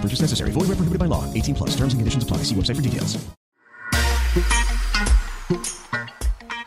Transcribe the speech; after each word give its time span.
Purchase 0.00 0.22
necessary. 0.22 0.52
Void 0.52 0.68
where 0.68 0.76
prohibited 0.76 1.00
by 1.00 1.06
law. 1.06 1.24
18 1.34 1.56
plus. 1.56 1.70
Terms 1.70 1.94
and 1.94 2.00
conditions 2.00 2.22
apply. 2.22 2.44
See 2.44 2.54
website 2.54 2.76
for 2.76 2.82
details. 2.82 3.18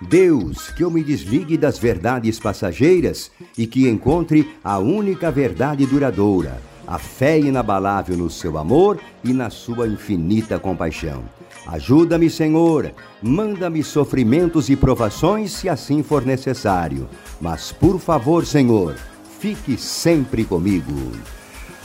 Deus, 0.02 0.72
que 0.72 0.84
eu 0.84 0.92
me 0.92 1.04
desligue 1.04 1.58
das 1.58 1.78
verdades 1.78 2.40
passageiras 2.40 3.32
e 3.58 3.66
que 3.68 3.88
encontre 3.88 4.50
a 4.64 4.78
única 4.80 5.32
verdade 5.32 5.86
duradoura, 5.86 6.62
a 6.88 6.98
fé 6.98 7.40
inabalável 7.40 8.18
no 8.18 8.30
seu 8.30 8.58
amor 8.58 9.00
e 9.24 9.32
na 9.32 9.50
sua 9.50 9.88
infinita 9.88 10.60
compaixão. 10.60 11.24
Ajuda-me, 11.68 12.30
Senhor, 12.30 12.92
manda-me 13.22 13.84
sofrimentos 13.84 14.70
e 14.70 14.76
provações 14.76 15.52
se 15.52 15.70
assim 15.70 16.02
for 16.02 16.26
necessário, 16.26 17.08
mas 17.40 17.72
por 17.72 18.00
favor, 18.00 18.46
Senhor, 18.46 18.98
fique 19.40 19.78
sempre 19.78 20.44
comigo. 20.44 21.12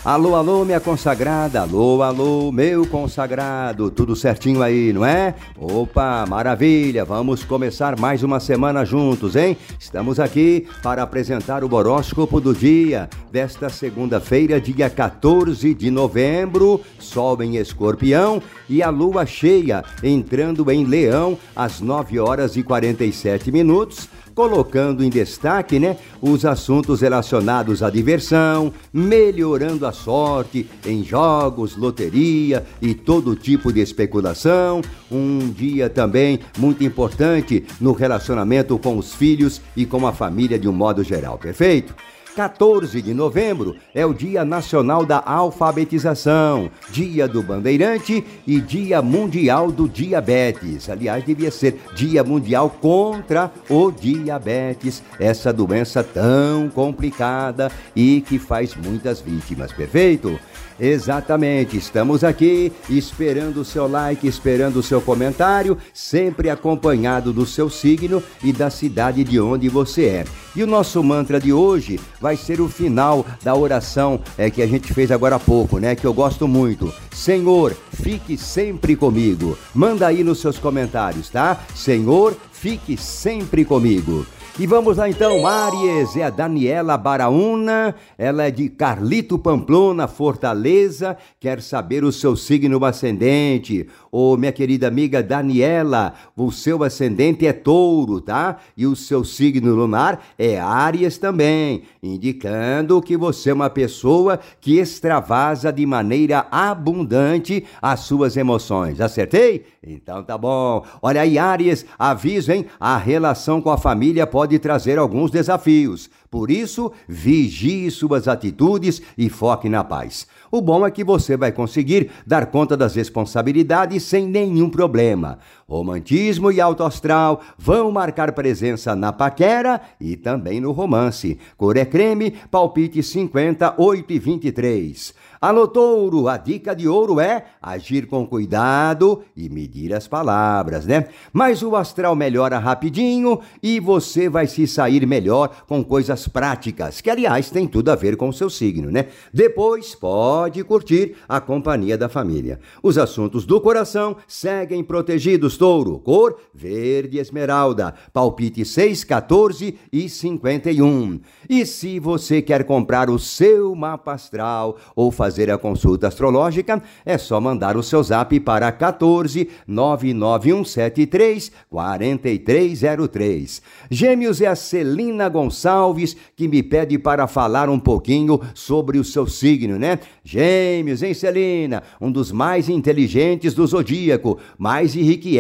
Alô, 0.07 0.37
alô, 0.37 0.65
minha 0.65 0.79
consagrada, 0.79 1.63
alô, 1.63 2.01
alô, 2.01 2.53
meu 2.53 2.87
consagrado, 2.87 3.91
tudo 3.91 4.15
certinho 4.15 4.63
aí, 4.63 4.93
não 4.93 5.05
é? 5.05 5.35
Opa, 5.59 6.25
maravilha, 6.29 7.05
vamos 7.05 7.43
começar 7.43 7.99
mais 7.99 8.23
uma 8.23 8.39
semana 8.39 8.85
juntos, 8.85 9.35
hein? 9.35 9.57
Estamos 9.81 10.21
aqui 10.21 10.69
para 10.81 11.03
apresentar 11.03 11.65
o 11.65 11.75
horóscopo 11.75 12.41
do 12.41 12.55
dia 12.55 13.11
desta 13.33 13.69
segunda-feira, 13.69 14.61
dia 14.61 14.89
14 14.89 15.75
de 15.75 15.91
novembro, 15.91 16.81
Sol 17.01 17.43
em 17.43 17.57
Escorpião 17.57 18.41
e 18.69 18.85
a 18.85 18.91
lua 18.91 19.27
cheia 19.27 19.83
entrando 20.05 20.71
em 20.71 20.85
Leão 20.85 21.37
às 21.57 21.81
9 21.81 22.21
horas 22.21 22.57
e 22.57 22.63
47 22.63 23.51
minutos 23.51 24.09
colocando 24.37 25.03
em 25.03 25.09
destaque 25.09 25.79
né, 25.79 25.97
os 26.21 26.45
assuntos 26.45 27.01
relacionados 27.01 27.83
à 27.83 27.89
diversão, 27.89 28.71
melhorando 28.93 29.87
a 29.87 29.93
sorte 29.93 30.69
em 30.85 31.03
jogos, 31.03 31.75
loteria 31.75 32.63
e 32.83 32.95
todo 32.95 33.35
tipo 33.35 33.73
de 33.73 33.81
especulação. 33.81 34.83
Um 35.11 35.39
dia 35.49 35.89
também 35.89 36.39
muito 36.59 36.85
importante 36.85 37.65
no 37.81 37.93
relacionamento 37.93 38.79
com 38.79 38.99
os 38.99 39.15
filhos 39.15 39.63
e 39.75 39.87
com 39.87 40.07
a 40.07 40.13
família 40.13 40.59
de 40.59 40.69
um 40.69 40.73
modo 40.73 41.03
geral, 41.03 41.39
perfeito? 41.39 41.95
14 42.37 43.01
de 43.01 43.15
novembro 43.15 43.77
é 43.95 44.05
o 44.05 44.13
Dia 44.13 44.45
Nacional 44.45 45.07
da 45.07 45.23
Alfabetização, 45.25 46.71
Dia 46.91 47.27
do 47.27 47.43
Bandeirante 47.43 48.23
e 48.47 48.61
Dia 48.61 49.01
Mundial 49.01 49.73
do 49.73 49.89
Diabetes. 49.89 50.91
Aliás, 50.91 51.25
devia 51.25 51.51
ser 51.51 51.81
Dia 51.95 52.23
Mundial 52.23 52.69
contra 52.69 53.51
o 53.71 53.91
Diabetes, 53.91 55.03
essa 55.19 55.51
doença 55.51 56.05
tão 56.05 56.69
complicada 56.69 57.73
e 57.97 58.21
que 58.21 58.39
faz 58.39 58.77
muitas 58.77 59.19
vítimas, 59.19 59.73
perfeito? 59.73 60.39
Exatamente, 60.79 61.79
estamos 61.79 62.23
aqui 62.23 62.71
esperando 62.91 63.63
o 63.63 63.65
seu 63.65 63.89
like, 63.89 64.29
esperando 64.29 64.77
o 64.77 64.83
seu 64.83 65.01
comentário, 65.01 65.79
sempre 65.95 66.51
acompanhado 66.51 67.33
do 67.33 67.47
seu 67.47 67.71
signo 67.71 68.23
e 68.45 68.53
da 68.53 68.69
cidade 68.69 69.25
de 69.25 69.41
onde 69.41 69.71
você 69.71 70.05
é. 70.05 70.25
E 70.55 70.63
o 70.63 70.67
nosso 70.67 71.03
mantra 71.03 71.41
de 71.41 71.51
hoje 71.51 71.99
vai 72.27 72.37
ser 72.37 72.61
o 72.61 72.69
final 72.69 73.25
da 73.41 73.55
oração 73.55 74.19
é, 74.37 74.51
que 74.51 74.61
a 74.61 74.67
gente 74.67 74.93
fez 74.93 75.13
agora 75.13 75.37
há 75.37 75.39
pouco, 75.39 75.79
né? 75.79 75.95
Que 75.95 76.05
eu 76.05 76.13
gosto 76.13 76.49
muito. 76.49 76.93
Senhor, 77.13 77.73
fique 77.93 78.37
sempre 78.37 78.97
comigo. 78.97 79.57
Manda 79.73 80.09
aí 80.09 80.25
nos 80.25 80.41
seus 80.41 80.59
comentários, 80.59 81.31
tá? 81.31 81.61
Senhor, 81.73 82.37
fique 82.51 82.97
sempre 82.97 83.65
comigo. 83.65 84.27
E 84.59 84.67
vamos 84.67 84.97
lá 84.97 85.07
então, 85.07 85.47
Aries, 85.47 86.17
é 86.17 86.23
a 86.23 86.31
Daniela 86.31 86.97
Baraúna, 86.97 87.95
ela 88.17 88.45
é 88.45 88.51
de 88.51 88.71
Carlito 88.71 89.39
Pamplona, 89.39 90.09
Fortaleza, 90.09 91.15
quer 91.39 91.61
saber 91.61 92.03
o 92.03 92.11
seu 92.11 92.35
signo 92.35 92.83
ascendente. 92.83 93.87
Ô, 94.11 94.33
oh, 94.33 94.37
minha 94.39 94.53
querida 94.53 94.89
amiga 94.89 95.23
Daniela, 95.23 96.15
o 96.35 96.51
seu 96.51 96.83
ascendente 96.83 97.47
é 97.47 97.53
touro, 97.53 98.19
tá? 98.19 98.57
E 98.75 98.87
o 98.87 98.97
seu 98.97 99.25
signo 99.25 99.75
lunar 99.75 100.25
é 100.39 100.59
Áries 100.59 101.19
também, 101.19 101.83
indicando 102.03 103.03
que 103.03 103.15
você 103.15 103.51
é 103.51 103.55
uma 103.55 103.69
pessoa 103.69 104.41
que 104.59 104.79
extravasa 104.79 105.71
de 105.71 105.85
maneira 105.85 106.47
abundante 106.51 107.63
as 107.83 108.01
suas 108.01 108.39
emoções. 108.39 109.03
Acertei? 109.03 109.67
Então 109.87 110.23
tá 110.25 110.39
bom. 110.39 110.83
Olha 111.03 111.21
aí, 111.21 111.39
Áries, 111.39 111.85
aviso, 111.99 112.53
hein? 112.53 112.65
A 112.81 112.97
relação 112.97 113.61
com 113.61 113.69
a 113.71 113.77
família 113.77 114.27
pode 114.27 114.46
trazer 114.59 114.99
alguns 114.99 115.31
desafios. 115.31 116.09
Por 116.31 116.51
isso, 116.51 116.93
vigie 117.09 117.91
suas 117.91 118.29
atitudes 118.29 119.03
e 119.17 119.29
foque 119.29 119.69
na 119.69 119.83
paz. 119.83 120.27
O 120.51 120.61
bom 120.61 120.87
é 120.87 120.91
que 120.91 121.03
você 121.03 121.37
vai 121.37 121.51
conseguir 121.51 122.11
dar 122.27 122.47
conta 122.47 122.77
das 122.77 122.95
responsabilidades 122.95 124.03
sem 124.05 124.27
nenhum 124.27 124.71
problema. 124.71 125.39
Romantismo 125.69 126.53
e 126.53 126.61
alto 126.61 126.85
astral 126.85 127.41
vão 127.59 127.91
marcar 127.91 128.31
presença 128.31 128.95
na 128.95 129.13
paquera 129.13 129.81
e 130.01 130.17
também 130.17 130.61
no 130.61 130.71
romance. 130.71 131.41
Cor 131.57 131.77
é 131.77 131.85
creme, 131.85 132.35
palpite 132.53 133.03
50, 133.03 133.75
8 133.77 134.13
e 134.13 134.19
23. 134.21 135.15
Alô, 135.41 135.69
touro, 135.69 136.29
a 136.29 136.37
dica 136.37 136.75
de 136.75 136.89
ouro 136.89 137.21
é 137.21 137.45
agir 137.61 138.07
com 138.07 138.27
cuidado 138.27 139.23
e 139.37 139.49
medir 139.49 139.93
as 139.93 140.09
palavras, 140.09 140.87
né? 140.87 141.09
Mas 141.33 141.63
o 141.63 141.77
astral 141.77 142.17
melhora 142.17 142.59
rapidinho 142.59 143.41
e 143.63 143.79
você 143.79 144.29
vai 144.29 144.47
se 144.47 144.67
sair 144.67 145.07
melhor 145.07 145.65
com 145.69 145.85
coisas 145.85 146.27
práticas, 146.27 147.01
que 147.01 147.11
aliás 147.11 147.51
tem 147.51 147.67
tudo 147.67 147.91
a 147.91 147.95
ver 147.95 148.17
com 148.17 148.29
o 148.29 148.33
seu 148.33 148.49
signo, 148.49 148.91
né? 148.91 149.09
Depois 149.33 149.95
pode 149.95 150.65
curtir 150.65 151.17
a 151.29 151.41
companhia 151.41 151.99
da 151.99 152.09
família. 152.09 152.59
Os 152.83 152.97
assuntos 152.97 153.45
do 153.45 153.61
coração 153.61 154.17
seguem 154.27 154.83
protegidos, 154.83 155.56
touro. 155.57 155.99
Cor 155.99 156.37
verde 156.55 157.19
esmeralda, 157.19 157.95
palpite 158.13 158.65
6, 158.65 159.05
14 159.05 159.79
e 159.93 160.09
51. 160.09 161.21
E 161.49 161.67
se 161.67 161.99
você 161.99 162.41
quer 162.41 162.65
comprar 162.65 163.11
o 163.11 163.19
seu 163.19 163.75
mapa 163.75 164.13
astral 164.13 164.77
ou 164.95 165.11
fazer 165.11 165.51
a 165.51 165.59
consulta 165.59 166.09
astrológica, 166.09 166.83
é 167.05 167.19
só 167.19 167.41
mandar 167.41 167.77
o 167.77 167.83
seu 167.83 168.03
zap 168.03 168.39
para 168.41 168.71
14 168.73 169.49
99173 169.67 171.53
4303. 171.69 173.63
Gêmeos 173.91 174.41
é 174.41 174.47
a 174.47 174.57
Celina 174.57 175.29
Gonçalves 175.29 176.17
que 176.35 176.49
me 176.49 176.63
pede 176.63 176.99
para 176.99 177.27
falar 177.27 177.69
um 177.69 177.79
pouquinho 177.79 178.41
sobre 178.55 178.99
o 178.99 179.05
seu 179.05 179.27
signo, 179.27 179.79
né? 179.79 179.99
Gêmeos, 180.25 181.03
hein, 181.03 181.15
Celina? 181.15 181.83
Um 182.01 182.11
dos 182.11 182.33
mais 182.33 182.69
inteligentes 182.69 183.55
do 183.55 183.67
zodíaco, 183.67 184.39
mais 184.59 184.95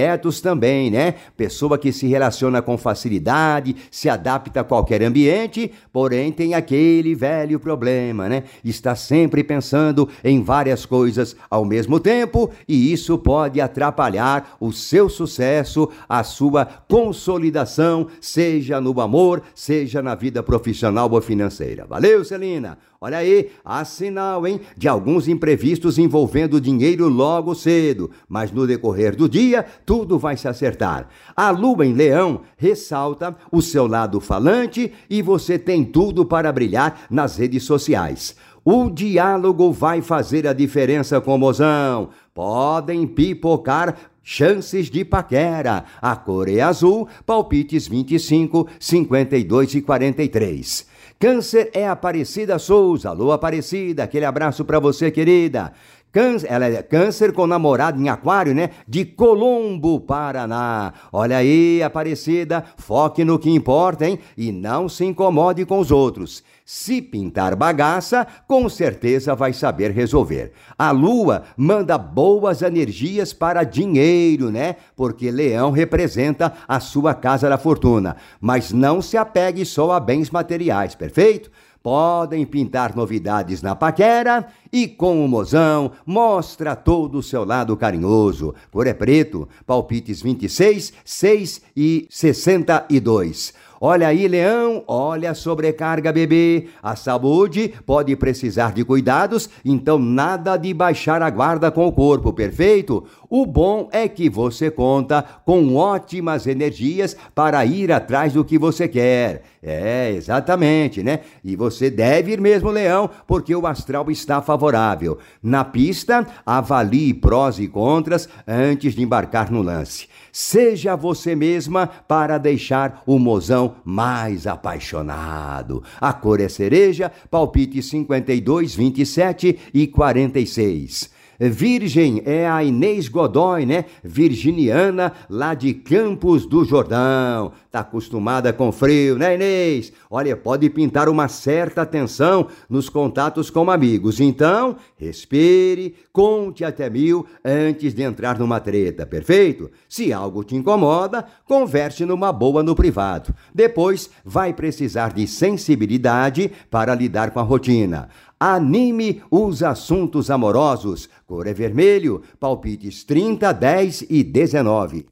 irrequietos 0.06 0.40
também, 0.40 0.90
né? 0.90 1.14
Pessoa 1.36 1.76
que 1.76 1.92
se 1.92 2.06
relaciona 2.06 2.62
com 2.62 2.78
facilidade, 2.78 3.76
se 3.90 4.08
adapta 4.08 4.60
a 4.60 4.64
qualquer 4.64 5.02
ambiente, 5.02 5.72
porém 5.92 6.30
tem 6.30 6.54
aquele 6.54 7.14
velho 7.14 7.58
problema, 7.58 8.28
né? 8.28 8.44
Está 8.64 8.94
sempre 8.94 9.42
pensando 9.42 10.08
em 10.22 10.42
várias 10.42 10.86
coisas 10.86 11.36
ao 11.50 11.64
mesmo 11.64 11.98
tempo 11.98 12.50
e 12.68 12.92
isso 12.92 13.18
pode 13.18 13.60
atrapalhar 13.60 14.56
o 14.60 14.72
seu 14.72 15.08
sucesso, 15.08 15.88
a 16.08 16.22
sua 16.22 16.64
consolidação, 16.64 18.06
seja 18.20 18.80
no 18.80 19.00
amor, 19.00 19.42
seja 19.54 20.00
na 20.00 20.14
vida 20.14 20.42
profissional 20.42 21.10
ou 21.10 21.20
financeira. 21.20 21.84
Valeu, 21.86 22.24
Celina! 22.24 22.78
Olha 23.00 23.18
aí, 23.18 23.50
há 23.64 23.84
sinal, 23.84 24.46
hein, 24.46 24.60
de 24.76 24.88
alguns 24.88 25.28
imprevistos 25.28 25.98
envolvendo 25.98 26.60
dinheiro 26.60 27.08
logo 27.08 27.54
cedo, 27.54 28.10
mas 28.28 28.50
no 28.50 28.66
decorrer 28.66 29.14
do 29.14 29.28
dia 29.28 29.64
tudo 29.84 30.18
vai 30.18 30.36
se 30.36 30.48
acertar. 30.48 31.08
A 31.36 31.50
lua 31.50 31.84
em 31.84 31.92
leão 31.92 32.40
ressalta 32.56 33.36
o 33.52 33.60
seu 33.60 33.86
lado 33.86 34.20
falante 34.20 34.92
e 35.10 35.20
você 35.20 35.58
tem 35.58 35.84
tudo 35.84 36.24
para 36.24 36.50
brilhar 36.50 37.06
nas 37.10 37.36
redes 37.36 37.64
sociais. 37.64 38.34
O 38.64 38.90
diálogo 38.90 39.70
vai 39.70 40.02
fazer 40.02 40.44
a 40.46 40.52
diferença 40.52 41.20
com 41.20 41.36
o 41.36 41.38
mozão. 41.38 42.08
Podem 42.34 43.06
pipocar 43.06 43.96
chances 44.24 44.90
de 44.90 45.04
paquera. 45.04 45.84
A 46.02 46.16
cor 46.16 46.48
é 46.48 46.60
azul, 46.60 47.06
palpites 47.24 47.86
25, 47.86 48.66
52 48.80 49.74
e 49.76 49.82
43. 49.82 50.95
Câncer 51.18 51.70
é 51.72 51.88
Aparecida 51.88 52.58
Souza. 52.58 53.08
Alô, 53.08 53.32
Aparecida, 53.32 54.04
aquele 54.04 54.26
abraço 54.26 54.66
para 54.66 54.78
você, 54.78 55.10
querida. 55.10 55.72
Câncer, 56.16 56.50
ela 56.50 56.64
é 56.64 56.82
câncer 56.82 57.30
com 57.30 57.46
namorado 57.46 58.00
em 58.00 58.08
aquário, 58.08 58.54
né? 58.54 58.70
De 58.88 59.04
Colombo, 59.04 60.00
Paraná. 60.00 60.94
Olha 61.12 61.36
aí, 61.36 61.82
Aparecida, 61.82 62.64
foque 62.78 63.22
no 63.22 63.38
que 63.38 63.50
importa, 63.50 64.08
hein? 64.08 64.18
E 64.34 64.50
não 64.50 64.88
se 64.88 65.04
incomode 65.04 65.66
com 65.66 65.78
os 65.78 65.90
outros. 65.90 66.42
Se 66.64 67.02
pintar 67.02 67.54
bagaça, 67.54 68.26
com 68.48 68.66
certeza 68.66 69.34
vai 69.34 69.52
saber 69.52 69.90
resolver. 69.90 70.52
A 70.78 70.90
lua 70.90 71.42
manda 71.54 71.98
boas 71.98 72.62
energias 72.62 73.34
para 73.34 73.62
dinheiro, 73.62 74.50
né? 74.50 74.76
Porque 74.96 75.30
leão 75.30 75.70
representa 75.70 76.50
a 76.66 76.80
sua 76.80 77.12
casa 77.12 77.46
da 77.46 77.58
fortuna. 77.58 78.16
Mas 78.40 78.72
não 78.72 79.02
se 79.02 79.18
apegue 79.18 79.66
só 79.66 79.92
a 79.92 80.00
bens 80.00 80.30
materiais, 80.30 80.94
perfeito? 80.94 81.50
Podem 81.86 82.44
pintar 82.44 82.96
novidades 82.96 83.62
na 83.62 83.76
paquera 83.76 84.48
e 84.72 84.88
com 84.88 85.24
o 85.24 85.28
mozão 85.28 85.92
mostra 86.04 86.74
todo 86.74 87.18
o 87.18 87.22
seu 87.22 87.44
lado 87.44 87.76
carinhoso. 87.76 88.52
Cor 88.72 88.88
é 88.88 88.92
preto, 88.92 89.48
palpites 89.64 90.20
26, 90.20 90.92
6 91.04 91.62
e 91.76 92.08
62. 92.10 93.54
Olha 93.80 94.08
aí, 94.08 94.26
leão, 94.26 94.82
olha 94.88 95.30
a 95.30 95.34
sobrecarga, 95.34 96.12
bebê. 96.12 96.66
A 96.82 96.96
saúde 96.96 97.72
pode 97.84 98.16
precisar 98.16 98.72
de 98.72 98.84
cuidados, 98.84 99.48
então 99.64 99.98
nada 99.98 100.56
de 100.56 100.72
baixar 100.72 101.22
a 101.22 101.30
guarda 101.30 101.70
com 101.70 101.86
o 101.86 101.92
corpo, 101.92 102.32
perfeito? 102.32 103.04
O 103.28 103.44
bom 103.44 103.88
é 103.92 104.08
que 104.08 104.30
você 104.30 104.70
conta 104.70 105.22
com 105.44 105.76
ótimas 105.76 106.46
energias 106.46 107.16
para 107.34 107.64
ir 107.66 107.92
atrás 107.92 108.32
do 108.32 108.44
que 108.44 108.58
você 108.58 108.88
quer. 108.88 109.42
É, 109.68 110.12
exatamente, 110.12 111.02
né? 111.02 111.22
E 111.42 111.56
você 111.56 111.90
deve 111.90 112.30
ir 112.30 112.40
mesmo, 112.40 112.70
leão, 112.70 113.10
porque 113.26 113.52
o 113.52 113.66
astral 113.66 114.08
está 114.12 114.40
favorável. 114.40 115.18
Na 115.42 115.64
pista, 115.64 116.24
avalie 116.46 117.12
prós 117.12 117.58
e 117.58 117.66
contras 117.66 118.28
antes 118.46 118.94
de 118.94 119.02
embarcar 119.02 119.50
no 119.50 119.62
lance. 119.62 120.06
Seja 120.30 120.94
você 120.94 121.34
mesma 121.34 121.88
para 121.88 122.38
deixar 122.38 123.02
o 123.04 123.18
mozão 123.18 123.74
mais 123.84 124.46
apaixonado. 124.46 125.82
A 126.00 126.12
cor 126.12 126.40
é 126.40 126.48
cereja, 126.48 127.10
palpite 127.28 127.82
52, 127.82 128.76
27 128.76 129.58
e 129.74 129.88
46. 129.88 131.15
Virgem 131.38 132.22
é 132.24 132.48
a 132.48 132.62
Inês 132.64 133.08
Godoy, 133.08 133.66
né? 133.66 133.84
Virginiana, 134.02 135.12
lá 135.28 135.54
de 135.54 135.74
Campos 135.74 136.46
do 136.46 136.64
Jordão. 136.64 137.52
Tá 137.70 137.80
acostumada 137.80 138.52
com 138.52 138.72
frio, 138.72 139.18
né, 139.18 139.34
Inês? 139.34 139.92
Olha, 140.10 140.36
pode 140.36 140.68
pintar 140.70 141.08
uma 141.08 141.28
certa 141.28 141.82
atenção 141.82 142.48
nos 142.68 142.88
contatos 142.88 143.50
com 143.50 143.70
amigos. 143.70 144.20
Então, 144.20 144.76
respire, 144.96 145.94
conte 146.12 146.64
até 146.64 146.88
mil 146.88 147.26
antes 147.44 147.94
de 147.94 148.02
entrar 148.02 148.38
numa 148.38 148.60
treta, 148.60 149.04
perfeito? 149.04 149.70
Se 149.88 150.12
algo 150.12 150.42
te 150.42 150.56
incomoda, 150.56 151.24
converse 151.44 152.04
numa 152.04 152.32
boa 152.32 152.62
no 152.62 152.74
privado. 152.74 153.34
Depois, 153.54 154.10
vai 154.24 154.52
precisar 154.52 155.12
de 155.12 155.26
sensibilidade 155.26 156.50
para 156.70 156.94
lidar 156.94 157.30
com 157.30 157.40
a 157.40 157.42
rotina. 157.42 158.08
Anime 158.38 159.22
os 159.30 159.62
assuntos 159.62 160.30
amorosos. 160.30 161.08
Cor 161.26 161.46
é 161.46 161.54
vermelho, 161.54 162.22
palpites 162.38 163.02
30, 163.02 163.50
10 163.52 164.06
e 164.10 164.22
19. 164.22 165.06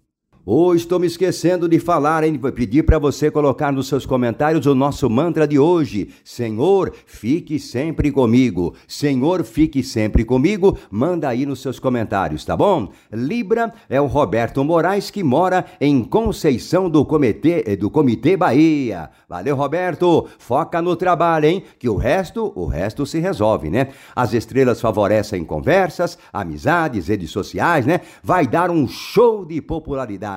Hoje 0.46 0.82
estou 0.82 1.00
me 1.00 1.06
esquecendo 1.06 1.66
de 1.66 1.78
falar, 1.78 2.22
hein? 2.22 2.36
Vou 2.36 2.52
pedir 2.52 2.82
para 2.82 2.98
você 2.98 3.30
colocar 3.30 3.72
nos 3.72 3.88
seus 3.88 4.04
comentários 4.04 4.66
o 4.66 4.74
nosso 4.74 5.08
mantra 5.08 5.48
de 5.48 5.58
hoje. 5.58 6.10
Senhor, 6.22 6.92
fique 7.06 7.58
sempre 7.58 8.12
comigo. 8.12 8.74
Senhor, 8.86 9.42
fique 9.42 9.82
sempre 9.82 10.22
comigo. 10.22 10.76
Manda 10.90 11.30
aí 11.30 11.46
nos 11.46 11.62
seus 11.62 11.78
comentários, 11.78 12.44
tá 12.44 12.54
bom? 12.54 12.90
Libra 13.10 13.72
é 13.88 13.98
o 13.98 14.06
Roberto 14.06 14.62
Moraes 14.62 15.10
que 15.10 15.22
mora 15.22 15.64
em 15.80 16.04
Conceição 16.04 16.90
do 16.90 17.06
Comitê, 17.06 17.64
eh, 17.66 17.74
do 17.74 17.88
Comitê 17.88 18.36
Bahia. 18.36 19.08
Valeu, 19.26 19.56
Roberto. 19.56 20.28
Foca 20.38 20.82
no 20.82 20.94
trabalho, 20.94 21.46
hein? 21.46 21.62
Que 21.78 21.88
o 21.88 21.96
resto, 21.96 22.52
o 22.54 22.66
resto 22.66 23.06
se 23.06 23.18
resolve, 23.18 23.70
né? 23.70 23.88
As 24.14 24.34
estrelas 24.34 24.78
favorecem 24.78 25.42
conversas, 25.42 26.18
amizades, 26.30 27.08
redes 27.08 27.30
sociais, 27.30 27.86
né? 27.86 28.02
Vai 28.22 28.46
dar 28.46 28.70
um 28.70 28.86
show 28.86 29.42
de 29.42 29.62
popularidade 29.62 30.33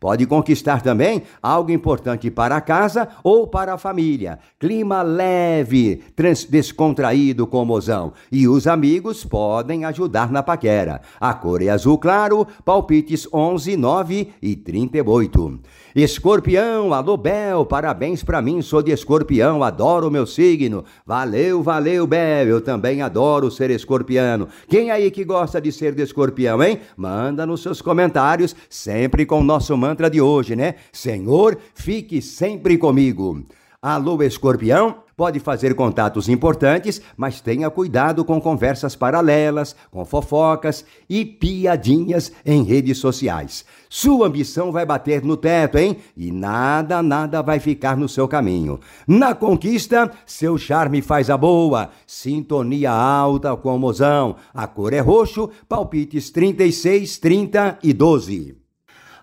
Pode 0.00 0.26
conquistar 0.26 0.82
também 0.82 1.22
algo 1.42 1.70
importante 1.70 2.30
para 2.30 2.56
a 2.56 2.60
casa 2.60 3.08
ou 3.22 3.46
para 3.46 3.74
a 3.74 3.78
família. 3.78 4.38
Clima 4.58 5.02
leve, 5.02 6.02
descontraído 6.48 7.46
com 7.46 7.62
o 7.62 7.66
mozão. 7.66 8.12
E 8.30 8.48
os 8.48 8.66
amigos 8.66 9.24
podem 9.24 9.84
ajudar 9.84 10.30
na 10.30 10.42
paquera. 10.42 11.00
A 11.20 11.32
cor 11.34 11.62
é 11.62 11.68
azul 11.68 11.98
claro, 11.98 12.46
palpites 12.64 13.28
11, 13.32 13.76
9 13.76 14.28
e 14.42 14.56
38. 14.56 15.60
Escorpião, 15.96 16.92
alô 16.92 17.16
Bel, 17.16 17.64
parabéns 17.64 18.22
para 18.22 18.42
mim, 18.42 18.60
sou 18.60 18.82
de 18.82 18.92
escorpião, 18.92 19.64
adoro 19.64 20.08
o 20.08 20.10
meu 20.10 20.26
signo. 20.26 20.84
Valeu, 21.06 21.62
valeu, 21.62 22.06
Bel, 22.06 22.48
eu 22.48 22.60
também 22.60 23.00
adoro 23.00 23.50
ser 23.50 23.70
escorpiano. 23.70 24.46
Quem 24.68 24.90
aí 24.90 25.10
que 25.10 25.24
gosta 25.24 25.58
de 25.58 25.72
ser 25.72 25.94
de 25.94 26.02
escorpião, 26.02 26.62
hein? 26.62 26.80
Manda 26.98 27.46
nos 27.46 27.62
seus 27.62 27.80
comentários, 27.80 28.54
sempre 28.68 29.24
com 29.24 29.35
o 29.40 29.44
nosso 29.44 29.76
mantra 29.76 30.10
de 30.10 30.20
hoje, 30.20 30.56
né? 30.56 30.76
Senhor, 30.92 31.58
fique 31.74 32.20
sempre 32.20 32.76
comigo. 32.76 33.46
Alô, 33.80 34.20
escorpião? 34.22 35.06
Pode 35.16 35.40
fazer 35.40 35.74
contatos 35.74 36.28
importantes, 36.28 37.00
mas 37.16 37.40
tenha 37.40 37.70
cuidado 37.70 38.24
com 38.24 38.38
conversas 38.38 38.94
paralelas, 38.94 39.74
com 39.90 40.04
fofocas 40.04 40.84
e 41.08 41.24
piadinhas 41.24 42.30
em 42.44 42.62
redes 42.62 42.98
sociais. 42.98 43.64
Sua 43.88 44.26
ambição 44.26 44.70
vai 44.70 44.84
bater 44.84 45.22
no 45.22 45.36
teto, 45.36 45.78
hein? 45.78 45.96
E 46.16 46.30
nada, 46.30 47.02
nada 47.02 47.42
vai 47.42 47.58
ficar 47.58 47.96
no 47.96 48.08
seu 48.08 48.28
caminho. 48.28 48.78
Na 49.06 49.34
conquista, 49.34 50.10
seu 50.26 50.58
charme 50.58 51.00
faz 51.00 51.30
a 51.30 51.36
boa. 51.36 51.90
Sintonia 52.06 52.90
alta 52.90 53.56
com 53.56 53.74
o 53.74 53.78
mozão. 53.78 54.36
A 54.52 54.66
cor 54.66 54.92
é 54.92 55.00
roxo, 55.00 55.48
palpites 55.66 56.28
36, 56.30 57.18
30 57.18 57.78
e 57.82 57.92
12. 57.94 58.65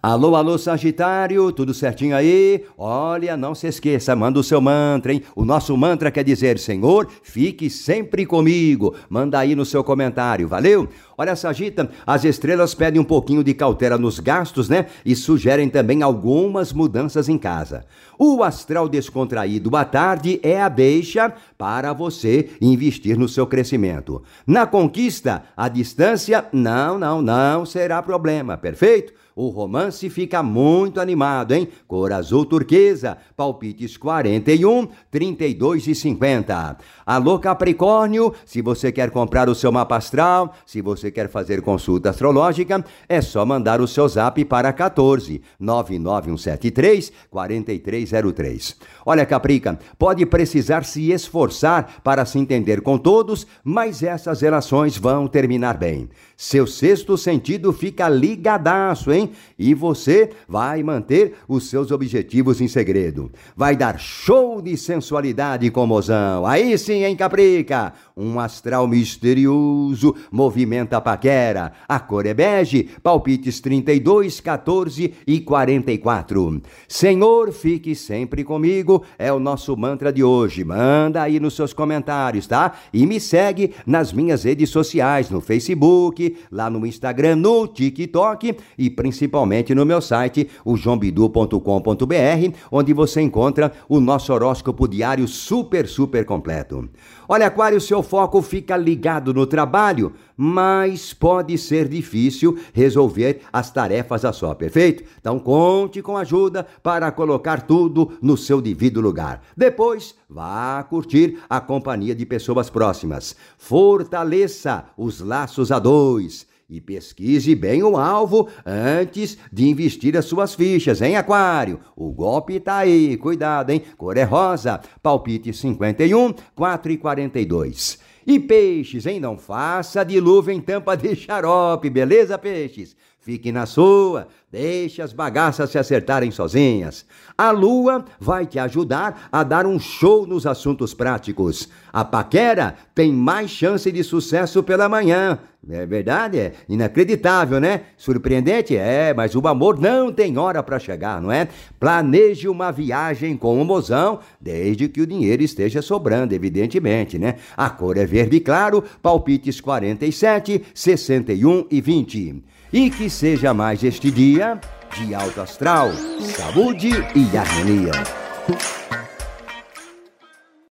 Alô, 0.05 0.36
alô, 0.36 0.57
Sagitário, 0.57 1.50
tudo 1.53 1.74
certinho 1.74 2.13
aí? 2.13 2.65
Olha, 2.77 3.38
não 3.38 3.55
se 3.55 3.67
esqueça, 3.67 4.13
manda 4.13 4.38
o 4.38 4.43
seu 4.43 4.60
mantra, 4.60 5.13
hein? 5.13 5.24
O 5.33 5.45
nosso 5.45 5.77
mantra 5.77 6.12
quer 6.12 6.25
dizer, 6.25 6.60
Senhor, 6.60 7.07
fique 7.24 7.69
sempre 7.69 8.25
comigo. 8.25 8.93
Manda 9.10 9.39
aí 9.39 9.55
no 9.55 9.63
seu 9.65 9.81
comentário, 9.81 10.45
valeu? 10.45 10.89
Olha, 11.17 11.36
Sagita, 11.36 11.89
as 12.05 12.24
estrelas 12.24 12.74
pedem 12.74 13.00
um 13.00 13.03
pouquinho 13.03 13.43
de 13.43 13.53
cautela 13.53 13.98
nos 13.98 14.20
gastos, 14.20 14.67
né? 14.67 14.88
E 15.05 15.15
sugerem 15.15 15.70
também 15.70 16.01
algumas 16.01 16.74
mudanças 16.74 17.29
em 17.29 17.38
casa. 17.38 17.86
O 18.17 18.43
astral 18.43 18.88
descontraído 18.89 19.75
à 19.75 19.86
tarde 19.86 20.39
é 20.43 20.62
a 20.62 20.70
deixa 20.70 21.34
para 21.58 21.93
você 21.93 22.50
investir 22.62 23.17
no 23.17 23.27
seu 23.27 23.46
crescimento. 23.46 24.24
Na 24.46 24.65
conquista, 24.65 25.43
a 25.55 25.67
distância, 25.67 26.46
não, 26.51 26.98
não, 26.98 27.22
não 27.22 27.65
será 27.65 28.01
problema, 28.01 28.58
perfeito? 28.58 29.13
O 29.36 29.50
romance 29.50 30.10
fica 30.12 30.43
muito 30.43 31.01
animado, 31.01 31.53
hein? 31.53 31.67
Cor 31.88 32.13
azul 32.13 32.46
turquesa, 32.46 33.17
palpites 33.36 33.98
41, 33.98 34.88
32 35.10 35.88
e 35.88 35.96
50. 35.96 36.77
Alô, 37.03 37.39
Capricórnio, 37.39 38.32
se 38.46 38.62
você 38.62 38.91
quer 38.91 39.10
comprar 39.10 39.50
o 39.50 39.55
seu 39.55 39.72
mapa 39.72 39.96
astral, 39.96 40.53
se 40.67 40.82
você 40.82 41.02
você 41.03 41.12
quer 41.12 41.29
fazer 41.29 41.62
consulta 41.62 42.10
astrológica, 42.10 42.83
é 43.10 43.22
só 43.22 43.45
mandar 43.45 43.81
o 43.81 43.88
seu 43.88 44.07
zap 44.07 44.43
para 44.45 44.72
14 44.72 45.41
99173 45.60 47.12
4303. 47.29 48.77
Olha, 49.05 49.25
Caprica, 49.25 49.77
pode 50.00 50.25
precisar 50.25 50.86
se 50.86 51.12
esforçar 51.12 52.01
para 52.03 52.25
se 52.25 52.39
entender 52.39 52.81
com 52.81 52.98
todos, 52.98 53.45
mas 53.63 54.01
essas 54.01 54.41
relações 54.41 54.98
vão 54.98 55.27
terminar 55.27 55.77
bem. 55.77 56.10
Seu 56.45 56.67
sexto 56.67 57.17
sentido 57.17 57.71
fica 57.71 58.09
ligadaço, 58.09 59.13
hein? 59.13 59.31
E 59.57 59.73
você 59.73 60.31
vai 60.45 60.83
manter 60.83 61.35
os 61.47 61.69
seus 61.69 61.89
objetivos 61.89 62.59
em 62.59 62.67
segredo. 62.67 63.31
Vai 63.55 63.77
dar 63.77 63.97
show 63.97 64.62
de 64.62 64.75
sensualidade 64.75 65.71
com 65.71 65.88
mozão. 65.88 66.45
Aí 66.45 66.77
sim, 66.77 67.05
hein, 67.05 67.15
Caprica? 67.15 67.93
Um 68.15 68.41
astral 68.41 68.85
misterioso 68.89 70.13
movimenta 70.29 70.97
a 70.97 71.01
paquera. 71.01 71.71
A 71.88 71.97
cor 71.97 72.25
é 72.25 72.33
bege, 72.33 72.89
palpites 73.01 73.62
32, 73.62 74.41
14 74.41 75.13
e 75.25 75.39
44. 75.39 76.62
Senhor, 76.89 77.53
fique 77.53 77.95
sempre 77.95 78.43
comigo, 78.43 79.05
é 79.17 79.31
o 79.31 79.39
nosso 79.39 79.77
mantra 79.77 80.12
de 80.12 80.25
hoje. 80.25 80.65
Manda 80.65 81.21
aí 81.21 81.39
nos 81.39 81.55
seus 81.55 81.71
comentários, 81.71 82.47
tá? 82.47 82.73
E 82.93 83.05
me 83.05 83.17
segue 83.17 83.73
nas 83.85 84.12
minhas 84.12 84.43
redes 84.43 84.69
sociais, 84.69 85.29
no 85.29 85.39
Facebook, 85.39 86.32
lá 86.51 86.69
no 86.69 86.85
Instagram, 86.85 87.35
no 87.35 87.67
TikTok 87.67 88.57
e 88.77 88.89
principalmente 88.89 89.73
no 89.73 89.85
meu 89.85 90.01
site, 90.01 90.47
o 90.63 90.75
joãobidu.com.br, 90.75 92.57
onde 92.71 92.93
você 92.93 93.21
encontra 93.21 93.71
o 93.87 93.99
nosso 93.99 94.33
horóscopo 94.33 94.87
diário 94.87 95.27
super, 95.27 95.87
super 95.87 96.25
completo. 96.25 96.89
Olha, 97.27 97.47
Aquário, 97.47 97.79
seu 97.79 98.03
foco 98.03 98.41
fica 98.41 98.75
ligado 98.75 99.33
no 99.33 99.45
trabalho, 99.45 100.13
mas 100.45 101.13
pode 101.13 101.57
ser 101.57 101.88
difícil 101.88 102.59
resolver 102.73 103.43
as 103.51 103.71
tarefas 103.71 104.25
a 104.25 104.33
só, 104.33 104.53
perfeito? 104.53 105.05
Então 105.17 105.39
conte 105.39 106.01
com 106.01 106.17
ajuda 106.17 106.67
para 106.83 107.09
colocar 107.13 107.62
tudo 107.62 108.17
no 108.21 108.35
seu 108.35 108.62
devido 108.62 109.00
lugar. 109.00 109.41
Depois, 109.55 110.15
vá 110.29 110.83
curtir 110.83 111.39
a 111.50 111.62
companhia 111.62 112.13
de 112.13 112.25
pessoas 112.25 112.69
próximas. 112.69 113.38
Fortaleça 113.57 114.83
os 114.97 115.21
laços 115.21 115.71
a 115.71 115.79
dois 115.79 116.45
e 116.70 116.79
pesquise 116.82 117.53
bem 117.55 117.84
o 117.84 117.98
alvo 117.98 118.48
antes 118.65 119.38
de 119.51 119.67
investir 119.67 120.17
as 120.17 120.25
suas 120.25 120.55
fichas, 120.55 121.01
hein, 121.01 121.15
Aquário? 121.15 121.79
O 121.96 122.12
golpe 122.12 122.60
tá 122.60 122.77
aí, 122.77 123.17
cuidado, 123.17 123.70
hein? 123.70 123.84
Cor 123.98 124.17
é 124.17 124.24
rosa, 124.24 124.82
palpite 125.01 125.53
51, 125.53 126.34
4 126.55 126.91
e 126.91 126.98
42. 126.98 128.00
E 128.25 128.39
peixes, 128.39 129.05
hein? 129.05 129.20
Não 129.20 129.38
faça 129.38 130.03
de 130.03 130.20
luva 130.20 130.53
em 130.53 130.62
tampa 130.62 130.96
de 130.96 131.15
xarope, 131.15 131.89
beleza, 131.89 132.38
peixes? 132.38 132.96
Fique 133.24 133.53
na 133.53 133.65
sua, 133.65 134.27
deixe 134.51 135.01
as 135.01 135.13
bagaças 135.13 135.70
se 135.70 135.77
acertarem 135.77 136.30
sozinhas. 136.30 137.06
A 137.38 137.51
lua 137.51 138.03
vai 138.20 138.46
te 138.46 138.60
ajudar 138.60 139.30
a 139.32 139.44
dar 139.44 139.65
um 139.65 139.80
show 139.80 140.27
nos 140.27 140.46
assuntos 140.46 140.94
práticos. 140.94 141.70
A 141.94 142.03
paquera 142.03 142.75
tem 142.94 143.13
mais 143.13 143.50
chance 143.50 143.89
de 143.89 144.03
sucesso 144.03 144.62
pela 144.62 144.89
manhã. 144.89 145.39
É 145.70 145.86
verdade, 145.86 146.38
é 146.38 146.53
inacreditável, 146.68 147.62
né? 147.62 147.84
Surpreendente? 147.96 148.75
É, 148.75 149.13
mas 149.13 149.34
o 149.38 149.48
amor 149.48 149.80
não 149.80 150.12
tem 150.12 150.38
hora 150.38 150.62
para 150.62 150.77
chegar, 150.77 151.22
não 151.22 151.32
é? 151.32 151.48
Planeje 151.80 152.50
uma 152.50 152.72
viagem 152.72 153.38
com 153.38 153.62
o 153.62 153.63
mozão, 153.63 154.20
desde 154.42 154.89
que 154.89 155.00
o 155.00 155.08
dinheiro 155.08 155.42
esteja 155.42 155.82
sobrando, 155.82 156.36
evidentemente, 156.36 157.18
né? 157.18 157.36
A 157.56 157.70
cor 157.70 157.96
é 157.96 158.06
verde 158.06 158.42
claro, 158.42 158.84
palpites 159.01 159.62
47, 159.62 160.62
61 160.74 161.68
e 161.72 161.80
20. 161.80 162.44
E 162.74 162.89
que 162.89 163.08
seja 163.08 163.53
mais 163.53 163.84
este 163.84 164.10
dia 164.10 164.60
de 164.98 165.13
alto 165.13 165.42
astral, 165.42 165.92
saúde 166.20 166.89
e 166.89 167.38
harmonia. 167.38 167.92